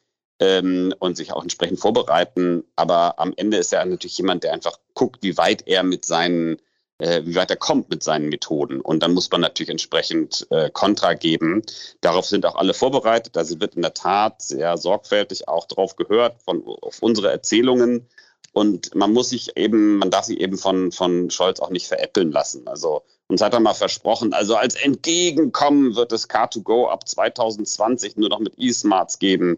ähm, 0.41 0.93
und 0.99 1.15
sich 1.15 1.31
auch 1.31 1.41
entsprechend 1.41 1.79
vorbereiten. 1.79 2.65
Aber 2.75 3.19
am 3.19 3.31
Ende 3.37 3.55
ist 3.55 3.71
er 3.71 3.85
natürlich 3.85 4.17
jemand, 4.17 4.43
der 4.43 4.51
einfach 4.51 4.79
guckt, 4.95 5.23
wie 5.23 5.37
weit 5.37 5.65
er 5.65 5.83
mit 5.83 6.03
seinen 6.03 6.57
äh, 6.97 7.21
wie 7.23 7.35
weit 7.35 7.51
er 7.51 7.55
kommt 7.55 7.89
mit 7.89 8.03
seinen 8.03 8.27
Methoden. 8.27 8.81
Und 8.81 9.01
dann 9.01 9.13
muss 9.13 9.31
man 9.31 9.39
natürlich 9.39 9.69
entsprechend 9.69 10.45
äh, 10.49 10.69
Kontra 10.71 11.13
geben. 11.13 11.61
Darauf 12.01 12.25
sind 12.25 12.45
auch 12.45 12.55
alle 12.55 12.73
vorbereitet. 12.73 13.37
Also 13.37 13.61
wird 13.61 13.75
in 13.75 13.81
der 13.81 13.93
Tat 13.93 14.41
sehr 14.41 14.75
sorgfältig 14.75 15.47
auch 15.47 15.67
drauf 15.67 15.95
gehört, 15.95 16.41
von, 16.41 16.65
auf 16.65 17.01
unsere 17.01 17.31
Erzählungen. 17.31 18.09
Und 18.55 18.95
man 18.95 19.11
muss 19.11 19.31
sich 19.31 19.57
eben, 19.57 19.97
man 19.97 20.11
darf 20.11 20.23
sich 20.23 20.39
eben 20.39 20.57
von, 20.57 20.93
von 20.93 21.29
Scholz 21.29 21.59
auch 21.59 21.71
nicht 21.71 21.87
veräppeln 21.87 22.31
lassen. 22.31 22.69
Also 22.69 23.01
uns 23.27 23.41
hat 23.41 23.53
er 23.53 23.59
mal 23.59 23.73
versprochen, 23.73 24.31
also 24.31 24.55
als 24.55 24.75
Entgegenkommen 24.75 25.97
wird 25.97 26.13
es 26.13 26.29
Car2Go 26.29 26.87
ab 26.87 27.05
2020 27.05 28.15
nur 28.15 28.29
noch 28.29 28.39
mit 28.39 28.53
E-Smarts 28.57 29.19
geben 29.19 29.57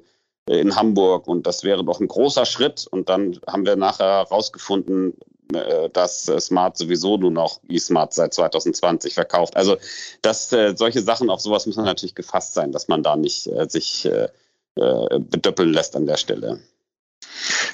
äh, 0.49 0.59
in 0.59 0.75
Hamburg 0.75 1.27
und 1.27 1.45
das 1.45 1.63
wäre 1.63 1.85
doch 1.85 1.99
ein 1.99 2.07
großer 2.07 2.47
Schritt. 2.47 2.87
Und 2.89 3.07
dann 3.07 3.39
haben 3.45 3.67
wir 3.67 3.75
nachher 3.75 4.25
herausgefunden, 4.25 5.13
äh, 5.53 5.91
dass 5.91 6.23
Smart 6.25 6.75
sowieso 6.75 7.17
nur 7.17 7.29
noch 7.29 7.59
eSmart 7.69 8.15
seit 8.15 8.33
2020 8.33 9.13
verkauft. 9.13 9.55
Also 9.57 9.77
dass 10.23 10.51
äh, 10.53 10.73
solche 10.75 11.03
Sachen 11.03 11.29
auf 11.29 11.41
sowas 11.41 11.67
muss 11.67 11.75
man 11.75 11.85
natürlich 11.85 12.15
gefasst 12.15 12.55
sein, 12.55 12.71
dass 12.71 12.87
man 12.87 13.03
da 13.03 13.15
nicht 13.15 13.45
äh, 13.45 13.69
sich 13.69 14.05
äh, 14.05 14.29
äh 14.75 15.19
bedöppeln 15.19 15.71
lässt 15.71 15.95
an 15.95 16.07
der 16.07 16.17
Stelle. 16.17 16.61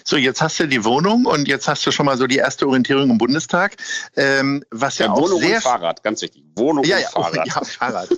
So, 0.03 0.17
jetzt 0.17 0.41
hast 0.41 0.59
du 0.59 0.67
die 0.67 0.83
Wohnung 0.83 1.25
und 1.25 1.47
jetzt 1.47 1.67
hast 1.67 1.85
du 1.85 1.91
schon 1.91 2.05
mal 2.05 2.17
so 2.17 2.27
die 2.27 2.37
erste 2.37 2.67
Orientierung 2.67 3.09
im 3.09 3.17
Bundestag. 3.17 3.77
Ähm, 4.15 4.63
was 4.69 4.97
ja, 4.97 5.05
ja 5.05 5.13
auch 5.13 5.21
Wohnung 5.21 5.39
sehr 5.39 5.55
und 5.55 5.63
Fahrrad, 5.63 6.03
ganz 6.03 6.21
wichtig. 6.21 6.43
Wohnung 6.55 6.83
ja, 6.83 6.97
und 6.97 7.03
ja, 7.03 7.09
Fahrrad. 7.11 7.47
Ja, 7.47 7.63
Fahrrad. 7.63 8.09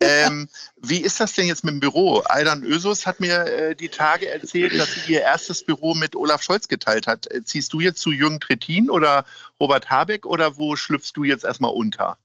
ähm, 0.00 0.48
wie 0.82 0.98
ist 0.98 1.20
das 1.20 1.32
denn 1.34 1.46
jetzt 1.46 1.64
mit 1.64 1.74
dem 1.74 1.80
Büro? 1.80 2.22
Aydan 2.26 2.62
Ösus 2.62 3.06
hat 3.06 3.20
mir 3.20 3.46
äh, 3.46 3.74
die 3.74 3.88
Tage 3.88 4.28
erzählt, 4.28 4.78
dass 4.78 4.92
sie 4.92 5.12
ihr 5.12 5.22
erstes 5.22 5.64
Büro 5.64 5.94
mit 5.94 6.14
Olaf 6.14 6.42
Scholz 6.42 6.68
geteilt 6.68 7.06
hat. 7.06 7.28
Ziehst 7.44 7.72
du 7.72 7.80
jetzt 7.80 8.00
zu 8.00 8.10
Jürgen 8.12 8.40
Trittin 8.40 8.90
oder 8.90 9.24
Robert 9.58 9.90
Habeck 9.90 10.26
oder 10.26 10.58
wo 10.58 10.76
schlüpfst 10.76 11.12
du 11.14 11.24
jetzt 11.24 11.44
erstmal 11.44 11.72
unter? 11.72 12.18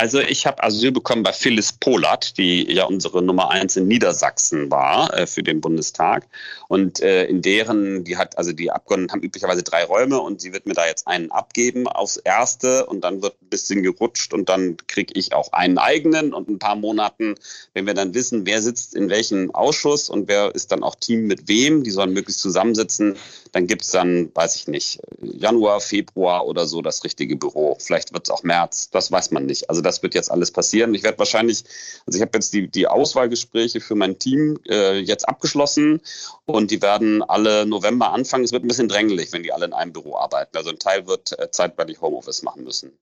Also 0.00 0.20
ich 0.20 0.46
habe 0.46 0.62
Asyl 0.62 0.92
bekommen 0.92 1.24
bei 1.24 1.32
Phyllis 1.32 1.72
Polat, 1.72 2.38
die 2.38 2.72
ja 2.72 2.84
unsere 2.84 3.20
Nummer 3.20 3.50
eins 3.50 3.74
in 3.74 3.88
Niedersachsen 3.88 4.70
war 4.70 5.12
äh, 5.12 5.26
für 5.26 5.42
den 5.42 5.60
Bundestag. 5.60 6.28
Und 6.68 7.00
äh, 7.00 7.24
in 7.24 7.42
deren, 7.42 8.04
die 8.04 8.16
hat, 8.16 8.38
also 8.38 8.52
die 8.52 8.70
Abgeordneten 8.70 9.10
haben 9.10 9.22
üblicherweise 9.22 9.64
drei 9.64 9.82
Räume 9.82 10.20
und 10.20 10.40
sie 10.40 10.52
wird 10.52 10.66
mir 10.66 10.74
da 10.74 10.86
jetzt 10.86 11.08
einen 11.08 11.32
abgeben 11.32 11.88
aufs 11.88 12.16
erste 12.16 12.86
und 12.86 13.00
dann 13.02 13.22
wird 13.22 13.42
ein 13.42 13.48
bisschen 13.48 13.82
gerutscht 13.82 14.32
und 14.32 14.48
dann 14.48 14.76
kriege 14.86 15.14
ich 15.16 15.32
auch 15.32 15.52
einen 15.52 15.78
eigenen 15.78 16.32
und 16.32 16.48
ein 16.48 16.60
paar 16.60 16.76
Monaten, 16.76 17.34
wenn 17.74 17.86
wir 17.86 17.94
dann 17.94 18.14
wissen, 18.14 18.46
wer 18.46 18.62
sitzt 18.62 18.94
in 18.94 19.10
welchem 19.10 19.52
Ausschuss 19.52 20.08
und 20.08 20.28
wer 20.28 20.54
ist 20.54 20.70
dann 20.70 20.84
auch 20.84 20.94
Team 20.94 21.26
mit 21.26 21.48
wem, 21.48 21.82
die 21.82 21.90
sollen 21.90 22.12
möglichst 22.12 22.40
zusammensitzen, 22.40 23.16
dann 23.50 23.66
gibt 23.66 23.82
es 23.82 23.90
dann, 23.90 24.30
weiß 24.32 24.54
ich 24.54 24.68
nicht, 24.68 25.00
Januar, 25.20 25.80
Februar 25.80 26.46
oder 26.46 26.66
so 26.66 26.82
das 26.82 27.02
richtige 27.02 27.34
Büro. 27.34 27.76
Vielleicht 27.80 28.12
wird 28.12 28.28
es 28.28 28.30
auch 28.30 28.44
März, 28.44 28.90
das 28.90 29.10
weiß 29.10 29.32
man 29.32 29.46
nicht. 29.46 29.68
Also 29.68 29.80
das 29.88 30.02
wird 30.02 30.14
jetzt 30.14 30.30
alles 30.30 30.50
passieren. 30.50 30.94
Ich 30.94 31.02
werde 31.02 31.18
wahrscheinlich, 31.18 31.64
also 32.06 32.16
ich 32.16 32.22
habe 32.22 32.32
jetzt 32.34 32.52
die, 32.52 32.68
die 32.68 32.86
Auswahlgespräche 32.86 33.80
für 33.80 33.94
mein 33.94 34.18
Team 34.18 34.58
äh, 34.68 34.98
jetzt 34.98 35.28
abgeschlossen 35.28 36.00
und 36.46 36.70
die 36.70 36.80
werden 36.82 37.22
alle 37.22 37.66
November 37.66 38.12
anfangen. 38.12 38.44
Es 38.44 38.52
wird 38.52 38.64
ein 38.64 38.68
bisschen 38.68 38.88
drängelig, 38.88 39.32
wenn 39.32 39.42
die 39.42 39.52
alle 39.52 39.66
in 39.66 39.72
einem 39.72 39.92
Büro 39.92 40.16
arbeiten. 40.16 40.56
Also 40.56 40.70
ein 40.70 40.78
Teil 40.78 41.06
wird 41.06 41.38
äh, 41.38 41.50
zeitweilig 41.50 42.00
Homeoffice 42.00 42.42
machen 42.42 42.64
müssen. 42.64 42.92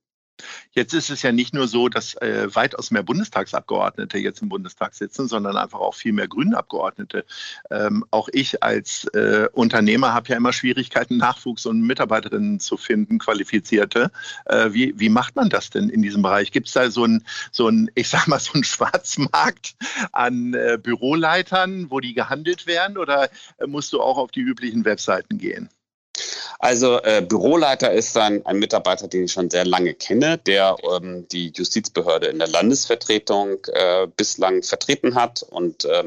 Jetzt 0.71 0.93
ist 0.93 1.09
es 1.09 1.21
ja 1.21 1.31
nicht 1.31 1.53
nur 1.53 1.67
so, 1.67 1.89
dass 1.89 2.15
äh, 2.15 2.53
weitaus 2.53 2.91
mehr 2.91 3.03
Bundestagsabgeordnete 3.03 4.17
jetzt 4.19 4.41
im 4.41 4.49
Bundestag 4.49 4.93
sitzen, 4.93 5.27
sondern 5.27 5.57
einfach 5.57 5.79
auch 5.79 5.95
viel 5.95 6.13
mehr 6.13 6.27
Grünabgeordnete. 6.27 7.25
Ähm, 7.71 8.05
auch 8.11 8.29
ich 8.31 8.63
als 8.63 9.05
äh, 9.13 9.47
Unternehmer 9.53 10.13
habe 10.13 10.29
ja 10.29 10.37
immer 10.37 10.53
Schwierigkeiten, 10.53 11.17
Nachwuchs 11.17 11.65
und 11.65 11.81
Mitarbeiterinnen 11.81 12.59
zu 12.59 12.77
finden, 12.77 13.19
qualifizierte. 13.19 14.11
Äh, 14.45 14.73
wie, 14.73 14.93
wie 14.99 15.09
macht 15.09 15.35
man 15.35 15.49
das 15.49 15.69
denn 15.69 15.89
in 15.89 16.01
diesem 16.01 16.21
Bereich? 16.21 16.51
Gibt 16.51 16.67
es 16.67 16.73
da 16.73 16.91
so 16.91 17.05
ein, 17.05 17.23
so 17.51 17.67
ein, 17.67 17.89
ich 17.95 18.09
sag 18.09 18.27
mal, 18.27 18.39
so 18.39 18.53
einen 18.53 18.63
Schwarzmarkt 18.63 19.75
an 20.11 20.53
äh, 20.53 20.77
Büroleitern, 20.81 21.89
wo 21.89 21.99
die 21.99 22.13
gehandelt 22.13 22.67
werden, 22.67 22.97
oder 22.97 23.29
äh, 23.57 23.67
musst 23.67 23.93
du 23.93 24.01
auch 24.01 24.17
auf 24.17 24.31
die 24.31 24.41
üblichen 24.41 24.85
Webseiten 24.85 25.37
gehen? 25.37 25.69
Also 26.59 27.01
äh, 27.03 27.21
Büroleiter 27.21 27.91
ist 27.91 28.15
dann 28.15 28.45
ein 28.45 28.57
Mitarbeiter, 28.57 29.07
den 29.07 29.25
ich 29.25 29.31
schon 29.31 29.49
sehr 29.49 29.65
lange 29.65 29.93
kenne, 29.93 30.37
der 30.39 30.75
ähm, 30.91 31.27
die 31.31 31.51
Justizbehörde 31.55 32.27
in 32.27 32.39
der 32.39 32.47
Landesvertretung 32.47 33.63
äh, 33.67 34.07
bislang 34.15 34.63
vertreten 34.63 35.15
hat 35.15 35.43
und 35.43 35.85
äh, 35.85 36.03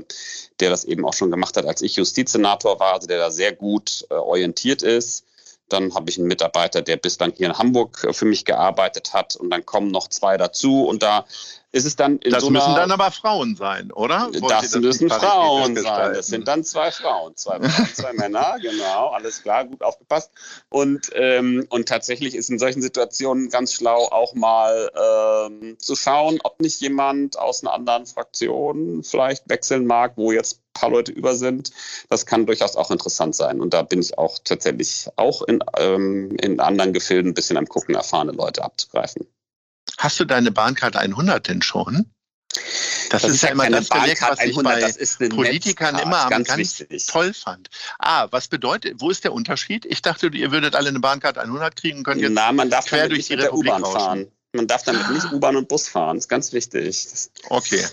der 0.59 0.71
das 0.71 0.85
eben 0.85 1.05
auch 1.05 1.15
schon 1.15 1.31
gemacht 1.31 1.57
hat, 1.57 1.67
als 1.67 1.83
ich 1.83 1.97
Justizsenator 1.97 2.81
war, 2.81 2.95
also 2.95 3.07
der 3.07 3.19
da 3.19 3.31
sehr 3.31 3.53
gut 3.53 4.07
äh, 4.11 4.15
orientiert 4.15 4.83
ist. 4.83 5.25
Dann 5.69 5.95
habe 5.95 6.11
ich 6.11 6.19
einen 6.19 6.27
Mitarbeiter, 6.27 6.83
der 6.83 6.97
bislang 6.97 7.33
hier 7.37 7.47
in 7.47 7.59
Hamburg 7.59 8.05
äh, 8.05 8.13
für 8.13 8.25
mich 8.25 8.45
gearbeitet 8.45 9.13
hat. 9.15 9.37
Und 9.37 9.51
dann 9.51 9.65
kommen 9.65 9.93
noch 9.93 10.09
zwei 10.09 10.37
dazu. 10.37 10.85
Und 10.85 11.05
da 11.05 11.27
ist 11.73 11.85
es 11.85 11.95
dann 11.95 12.19
in 12.19 12.33
das 12.33 12.43
so 12.43 12.51
müssen 12.51 12.75
dann 12.75 12.91
aber 12.91 13.11
Frauen 13.13 13.55
sein, 13.55 13.93
oder? 13.93 14.29
Wollt 14.33 14.51
das, 14.51 14.71
das 14.71 14.81
müssen 14.81 15.09
Frauen 15.09 15.77
sein. 15.77 16.15
Das 16.15 16.27
sind 16.27 16.49
dann 16.49 16.65
zwei 16.65 16.91
Frauen, 16.91 17.37
zwei 17.37 17.61
Frauen, 17.61 17.89
zwei 17.95 18.13
Männer, 18.13 18.57
genau, 18.61 19.09
alles 19.09 19.43
klar, 19.43 19.67
gut 19.67 19.83
aufgepasst. 19.83 20.33
Und, 20.69 21.11
ähm, 21.15 21.67
und 21.71 21.89
tatsächlich 21.89 22.35
ist 22.35 22.51
in 22.51 22.59
solchen 22.59 22.83
Situationen 22.83 23.51
ganz 23.51 23.73
schlau 23.73 24.09
auch 24.09 24.35
mal 24.35 24.91
ähm, 24.97 25.79
zu 25.79 25.95
schauen, 25.95 26.41
ob 26.43 26.61
nicht 26.61 26.81
jemand 26.81 27.39
aus 27.39 27.63
einer 27.63 27.73
anderen 27.73 28.07
Fraktion 28.07 29.05
vielleicht 29.05 29.49
wechseln 29.49 29.87
mag, 29.87 30.15
wo 30.17 30.33
jetzt 30.33 30.59
ein 30.59 30.81
paar 30.81 30.91
Leute 30.91 31.13
über 31.13 31.37
sind. 31.37 31.71
Das 32.09 32.27
kann 32.27 32.47
durchaus 32.47 32.75
auch 32.75 32.91
interessant 32.91 33.37
sein. 33.37 33.61
Und 33.61 33.75
da 33.75 33.83
bin 33.83 34.01
ich 34.01 34.19
auch 34.19 34.39
tatsächlich 34.43 35.09
auch 35.15 35.43
in, 35.43 35.63
ähm, 35.79 36.37
in 36.43 36.59
anderen 36.59 36.93
Gefilden 36.93 37.31
ein 37.31 37.35
bisschen 37.35 37.57
am 37.57 37.67
Gucken, 37.67 37.95
erfahrene 37.95 38.33
Leute 38.33 38.65
abzugreifen. 38.65 39.29
Hast 40.01 40.19
du 40.19 40.25
deine 40.25 40.51
Bahncard 40.51 40.97
100 40.97 41.47
denn 41.47 41.61
schon? 41.61 42.07
Das, 43.11 43.21
das 43.21 43.33
ist, 43.33 43.43
ja 43.43 43.51
immer 43.51 43.69
das 43.69 43.89
Projekt, 43.89 44.23
was 44.23 44.41
ich 44.41 44.57
100, 44.57 45.19
bei 45.19 45.29
Politikern 45.29 45.99
immer 45.99 46.27
ganz, 46.31 46.49
ganz 46.49 47.07
toll 47.07 47.35
fand. 47.35 47.69
Ah, 47.99 48.27
was 48.31 48.49
bedeutet, 48.49 48.95
wo 48.99 49.11
ist 49.11 49.25
der 49.25 49.35
Unterschied? 49.35 49.85
Ich 49.85 50.01
dachte, 50.01 50.29
ihr 50.29 50.53
würdet 50.53 50.75
alle 50.75 50.89
eine 50.89 51.01
Bahncard 51.01 51.37
100 51.37 51.77
kriegen 51.77 51.99
und 51.99 52.05
könnt 52.05 52.23
jetzt 52.23 52.33
Na, 52.33 52.51
man 52.51 52.71
darf 52.71 52.87
quer 52.87 53.11
durch 53.11 53.27
die 53.27 53.35
Republik 53.35 53.87
fahren. 53.87 54.27
Man 54.55 54.67
darf 54.67 54.85
damit 54.85 55.11
nicht 55.11 55.27
ah. 55.27 55.33
U-Bahn 55.35 55.57
und 55.57 55.69
Bus 55.69 55.87
fahren. 55.87 56.17
Das 56.17 56.25
ist 56.25 56.29
ganz 56.29 56.53
wichtig. 56.55 57.07
okay. 57.51 57.87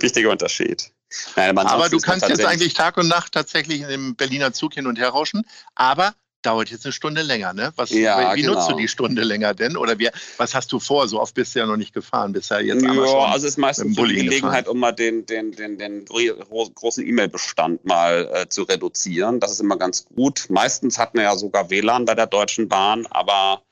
Wichtiger 0.00 0.30
Unterschied. 0.30 0.90
Nein, 1.34 1.56
aber, 1.56 1.70
aber 1.70 1.88
du 1.88 1.98
kannst 1.98 2.28
jetzt 2.28 2.44
eigentlich 2.44 2.74
Tag 2.74 2.98
und 2.98 3.08
Nacht 3.08 3.32
tatsächlich 3.32 3.80
in 3.80 3.88
dem 3.88 4.16
Berliner 4.16 4.52
Zug 4.52 4.74
hin 4.74 4.86
und 4.86 4.98
her 4.98 5.08
rauschen. 5.08 5.46
Aber 5.74 6.14
dauert 6.44 6.70
jetzt 6.70 6.84
eine 6.84 6.92
Stunde 6.92 7.22
länger, 7.22 7.52
ne? 7.52 7.72
Was, 7.76 7.90
ja, 7.90 8.34
wie 8.34 8.42
genau. 8.42 8.54
nutzt 8.54 8.70
du 8.70 8.76
die 8.76 8.88
Stunde 8.88 9.22
länger 9.22 9.54
denn? 9.54 9.76
Oder 9.76 9.98
wie, 9.98 10.10
was 10.36 10.54
hast 10.54 10.72
du 10.72 10.78
vor? 10.78 11.08
So 11.08 11.20
oft 11.20 11.34
bist 11.34 11.54
du 11.54 11.60
ja 11.60 11.66
noch 11.66 11.76
nicht 11.76 11.94
gefahren, 11.94 12.32
bisher 12.32 12.60
jetzt 12.60 12.82
ja, 12.82 12.94
schon 12.94 13.06
also 13.06 13.46
es 13.46 13.52
ist 13.52 13.58
meistens 13.58 13.96
die 13.96 14.02
Gelegenheit, 14.02 14.68
um 14.68 14.78
mal 14.78 14.92
den, 14.92 15.26
den, 15.26 15.52
den, 15.52 15.78
den 15.78 16.04
großen 16.04 17.06
E-Mail-Bestand 17.06 17.84
mal 17.84 18.30
äh, 18.32 18.48
zu 18.48 18.62
reduzieren. 18.62 19.40
Das 19.40 19.50
ist 19.50 19.60
immer 19.60 19.76
ganz 19.76 20.06
gut. 20.06 20.46
Meistens 20.48 20.98
hat 20.98 21.14
man 21.14 21.24
ja 21.24 21.36
sogar 21.36 21.70
WLAN 21.70 22.04
bei 22.04 22.14
der 22.14 22.26
Deutschen 22.26 22.68
Bahn, 22.68 23.06
aber 23.06 23.62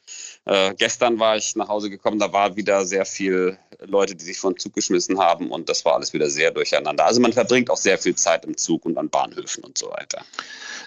äh, 0.44 0.74
gestern 0.74 1.18
war 1.18 1.36
ich 1.36 1.54
nach 1.54 1.68
Hause 1.68 1.88
gekommen, 1.88 2.18
da 2.18 2.32
war 2.32 2.56
wieder 2.56 2.84
sehr 2.84 3.04
viel 3.04 3.58
Leute, 3.84 4.14
die 4.14 4.24
sich 4.24 4.38
von 4.38 4.56
Zug 4.56 4.74
geschmissen 4.74 5.18
haben 5.18 5.50
und 5.50 5.68
das 5.68 5.84
war 5.84 5.94
alles 5.94 6.12
wieder 6.12 6.28
sehr 6.30 6.50
durcheinander. 6.50 7.04
Also 7.04 7.20
man 7.20 7.32
verbringt 7.32 7.70
auch 7.70 7.76
sehr 7.76 7.98
viel 7.98 8.14
Zeit 8.14 8.44
im 8.44 8.56
Zug 8.56 8.84
und 8.84 8.98
an 8.98 9.08
Bahnhöfen 9.08 9.62
und 9.64 9.78
so 9.78 9.90
weiter. 9.90 10.24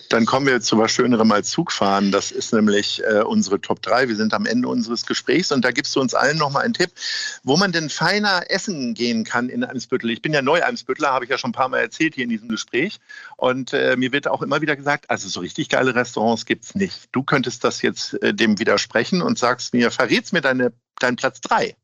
Dann 0.10 0.26
kommen 0.26 0.46
wir 0.46 0.62
zu 0.62 0.78
was 0.78 0.92
Schönerem 0.92 1.32
als 1.32 1.50
Zugfahren. 1.50 2.12
Das 2.12 2.32
ist 2.32 2.54
nämlich 2.54 3.02
äh, 3.04 3.22
unsere 3.22 3.60
Top 3.60 3.82
3. 3.82 4.08
Wir 4.08 4.16
sind 4.16 4.34
am 4.34 4.46
Ende 4.46 4.68
unseres 4.68 5.06
Gesprächs 5.06 5.52
und 5.52 5.64
da 5.64 5.72
gibst 5.72 5.96
du 5.96 6.02
uns 6.02 6.14
allen 6.14 6.38
nochmal 6.38 6.64
einen 6.64 6.74
Tipp, 6.74 6.92
wo 7.44 7.58
man 7.58 7.72
denn 7.72 7.90
feiner 7.90 8.44
essen 8.50 8.94
gehen 8.94 9.24
kann 9.24 9.50
in 9.50 9.64
Eimsbüttel. 9.64 10.12
Ich 10.12 10.22
bin 10.22 10.34
ja 10.34 10.42
Neu-Eimsbüttler, 10.42 11.12
habe 11.12 11.26
ich 11.26 11.32
ja 11.32 11.38
schon 11.38 11.50
ein 11.50 11.54
paar 11.54 11.70
Mal 11.70 11.80
erzählt 11.80 12.16
hier 12.16 12.24
in 12.24 12.30
diesem 12.30 12.50
Gespräch. 12.50 13.00
Und 13.38 13.74
äh, 13.74 13.96
mir 13.98 14.12
wird 14.12 14.28
auch 14.28 14.42
immer 14.42 14.62
wieder 14.62 14.76
gesagt, 14.76 15.10
also 15.10 15.28
so 15.28 15.40
richtig 15.40 15.70
geile 15.70 15.96
Restaurants 15.96 16.46
gibt 16.46 16.66
es 16.66 16.76
nicht. 16.76 17.10
Du 17.12 17.24
könntest 17.24 17.64
das 17.64 17.82
jetzt 17.82 18.22
äh, 18.22 18.34
dem 18.34 18.60
widersprechen 18.60 19.22
und 19.22 19.40
sagst 19.40 19.74
mir, 19.74 19.92
verrätst 19.92 20.34
mir 20.34 20.42
deine, 20.42 20.74
deinen 21.00 21.16
Platz 21.16 21.42
3. 21.42 21.76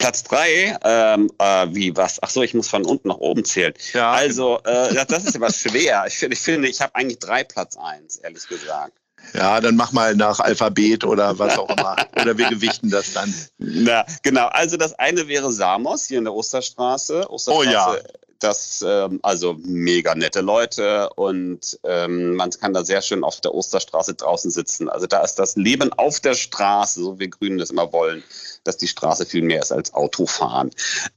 Platz 0.00 0.24
drei, 0.24 0.76
ähm, 0.82 1.30
äh, 1.38 1.66
wie 1.70 1.94
was? 1.94 2.22
Ach 2.22 2.30
so, 2.30 2.42
ich 2.42 2.54
muss 2.54 2.68
von 2.68 2.86
unten 2.86 3.08
nach 3.08 3.18
oben 3.18 3.44
zählen. 3.44 3.74
Ja. 3.92 4.12
Also, 4.12 4.58
äh, 4.64 4.94
das, 4.94 5.06
das 5.08 5.24
ist 5.26 5.36
aber 5.36 5.52
schwer. 5.52 6.04
Ich, 6.08 6.22
ich 6.22 6.40
finde, 6.40 6.68
ich 6.68 6.80
habe 6.80 6.94
eigentlich 6.94 7.18
drei 7.18 7.44
Platz 7.44 7.76
eins, 7.76 8.16
ehrlich 8.16 8.48
gesagt. 8.48 8.94
Ja, 9.34 9.60
dann 9.60 9.76
mach 9.76 9.92
mal 9.92 10.16
nach 10.16 10.40
Alphabet 10.40 11.04
oder 11.04 11.38
was 11.38 11.58
auch 11.58 11.68
immer. 11.68 11.96
oder 12.18 12.38
wir 12.38 12.48
gewichten 12.48 12.88
das 12.88 13.12
dann. 13.12 13.32
Na, 13.58 14.06
genau. 14.22 14.46
Also 14.46 14.78
das 14.78 14.94
eine 14.94 15.28
wäre 15.28 15.52
Samos 15.52 16.06
hier 16.06 16.18
in 16.18 16.24
der 16.24 16.32
Osterstraße. 16.32 17.30
Osterstraße 17.30 17.68
oh 17.68 17.70
ja 17.70 17.96
das 18.40 18.84
ähm, 18.86 19.20
also 19.22 19.56
mega 19.62 20.14
nette 20.14 20.40
Leute 20.40 21.10
und 21.10 21.78
ähm, 21.84 22.34
man 22.34 22.50
kann 22.50 22.72
da 22.72 22.84
sehr 22.84 23.02
schön 23.02 23.22
auf 23.22 23.40
der 23.40 23.54
Osterstraße 23.54 24.14
draußen 24.14 24.50
sitzen. 24.50 24.88
Also 24.88 25.06
da 25.06 25.22
ist 25.22 25.36
das 25.36 25.56
Leben 25.56 25.92
auf 25.92 26.20
der 26.20 26.34
Straße, 26.34 27.00
so 27.00 27.18
wie 27.18 27.30
Grünen 27.30 27.58
das 27.58 27.70
immer 27.70 27.92
wollen, 27.92 28.22
dass 28.64 28.76
die 28.76 28.88
Straße 28.88 29.26
viel 29.26 29.42
mehr 29.42 29.62
ist 29.62 29.72
als 29.72 29.94
Autofahren. 29.94 30.70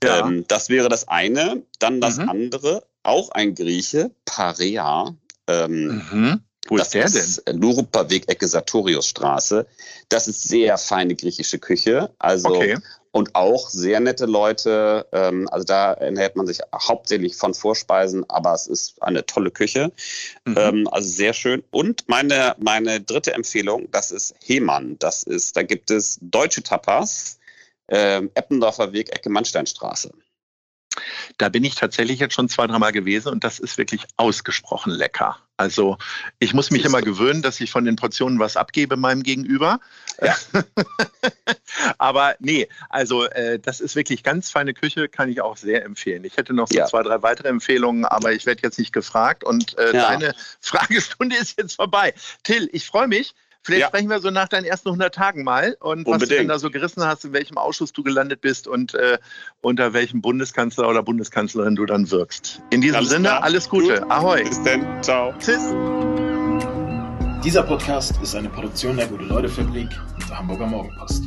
Ja. 0.04 0.28
Ähm, 0.28 0.46
das 0.48 0.70
wäre 0.70 0.90
das 0.90 1.08
eine. 1.08 1.64
Dann 1.80 2.02
das 2.02 2.18
mhm. 2.18 2.30
andere, 2.30 2.84
auch 3.04 3.30
ein 3.32 3.56
Grieche, 3.56 4.12
Parea. 4.26 5.16
Ähm, 5.48 6.04
mhm. 6.12 6.44
Wo 6.68 6.78
das 6.78 6.88
ist 6.88 6.94
der 6.94 7.06
ist 7.06 7.48
denn? 7.48 7.58
Luruper 7.58 8.10
Weg, 8.10 8.30
Ecke 8.30 8.48
Sartoriusstraße. 8.48 9.66
Das 10.10 10.28
ist 10.28 10.44
sehr 10.44 10.78
feine 10.78 11.16
griechische 11.16 11.60
Küche. 11.60 12.12
Also 12.20 12.50
okay. 12.50 12.78
Und 13.14 13.36
auch 13.36 13.70
sehr 13.70 14.00
nette 14.00 14.26
Leute. 14.26 15.06
Ähm, 15.12 15.48
also 15.52 15.64
da 15.64 15.94
ernährt 15.94 16.36
man 16.36 16.48
sich 16.48 16.60
hauptsächlich 16.76 17.36
von 17.36 17.54
Vorspeisen, 17.54 18.28
aber 18.28 18.54
es 18.54 18.66
ist 18.66 19.02
eine 19.04 19.26
tolle 19.26 19.52
Küche. 19.52 19.92
Mhm. 20.46 20.56
Ähm, 20.58 20.88
also 20.92 21.08
sehr 21.08 21.34
schön. 21.34 21.64
Und 21.70 22.10
meine, 22.10 22.56
meine 22.58 23.00
dritte 23.00 23.34
Empfehlung, 23.34 23.88
das 23.92 24.10
ist 24.10 24.34
Hemann. 24.44 24.98
Das 24.98 25.22
ist, 25.22 25.56
da 25.56 25.62
gibt 25.62 25.92
es 25.92 26.18
deutsche 26.22 26.64
Tapas. 26.64 27.38
Ähm, 27.88 28.32
Eppendorfer 28.34 28.94
Weg, 28.94 29.16
Ecke 29.16 29.30
Mannsteinstraße. 29.30 30.12
Da 31.38 31.50
bin 31.50 31.64
ich 31.64 31.76
tatsächlich 31.76 32.20
jetzt 32.20 32.34
schon 32.34 32.50
zwei, 32.50 32.68
dreimal 32.68 32.92
gewesen 32.92 33.30
und 33.30 33.44
das 33.44 33.60
ist 33.60 33.78
wirklich 33.78 34.06
ausgesprochen 34.18 34.92
lecker. 34.92 35.38
Also 35.58 35.98
ich 36.40 36.54
muss 36.54 36.72
mich 36.72 36.84
immer 36.84 37.02
gewöhnen, 37.02 37.42
dass 37.42 37.60
ich 37.60 37.72
von 37.72 37.86
den 37.86 37.96
Portionen 37.96 38.40
was 38.40 38.58
abgebe 38.58 38.98
meinem 38.98 39.24
Gegenüber. 39.24 39.80
Ja. 40.22 40.36
Aber 41.98 42.36
nee, 42.40 42.68
also 42.90 43.26
äh, 43.26 43.60
das 43.60 43.80
ist 43.80 43.96
wirklich 43.96 44.24
ganz 44.24 44.50
feine 44.50 44.74
Küche, 44.74 45.10
kann 45.10 45.30
ich 45.30 45.42
auch 45.42 45.58
sehr 45.58 45.86
empfehlen. 45.86 46.24
Ich 46.24 46.38
hätte 46.38 46.54
noch 46.54 46.68
so 46.68 46.78
ja. 46.78 46.86
zwei, 46.86 47.04
drei 47.04 47.22
weitere 47.22 47.50
Empfehlungen, 47.50 48.06
aber 48.06 48.34
ich 48.34 48.46
werde 48.46 48.62
jetzt 48.64 48.80
nicht 48.80 48.94
gefragt 48.94 49.44
und 49.44 49.78
äh, 49.78 49.96
ja. 49.96 50.10
deine 50.10 50.36
Fragestunde 50.60 51.36
ist 51.36 51.58
jetzt 51.58 51.76
vorbei. 51.76 52.14
Till, 52.44 52.70
ich 52.72 52.86
freue 52.86 53.08
mich. 53.08 53.34
Vielleicht 53.64 53.82
ja. 53.82 53.88
sprechen 53.88 54.10
wir 54.10 54.20
so 54.20 54.30
nach 54.30 54.50
deinen 54.50 54.66
ersten 54.66 54.90
100 54.90 55.16
Tagen 55.16 55.44
mal 55.44 55.78
und 55.80 56.06
Unbedingt. 56.06 56.22
was 56.22 56.28
du 56.30 56.36
denn 56.36 56.48
da 56.50 56.60
so 56.60 56.70
gerissen 56.70 57.04
hast, 57.04 57.24
in 57.24 57.34
welchem 57.34 57.58
Ausschuss 57.58 57.94
du 57.94 58.04
gelandet 58.04 58.42
bist 58.42 58.68
und 58.68 58.94
äh, 58.94 59.18
unter 59.62 59.94
welchem 59.94 60.22
Bundeskanzler 60.22 60.90
oder 60.90 61.02
Bundeskanzlerin 61.02 61.76
du 61.76 61.86
dann 61.86 62.12
wirkst. 62.12 62.62
In 62.72 62.82
diesem 62.82 62.98
alles 62.98 63.10
Sinne, 63.10 63.30
klar. 63.30 63.44
alles 63.44 63.70
Gute. 63.70 64.02
Gut. 64.02 64.12
Ahoi. 64.12 64.44
Bis 64.44 64.62
dann. 64.64 65.02
Ciao. 65.02 65.34
Tschüss. 65.40 65.62
Dieser 67.44 67.64
Podcast 67.64 68.22
ist 68.22 68.36
eine 68.36 68.50
Produktion 68.50 68.98
der 68.98 69.08
Gute-Leute-Fabrik 69.08 69.90
und 70.16 70.30
der 70.30 70.40
Hamburger 70.40 70.68
Morgenpost. 70.68 71.24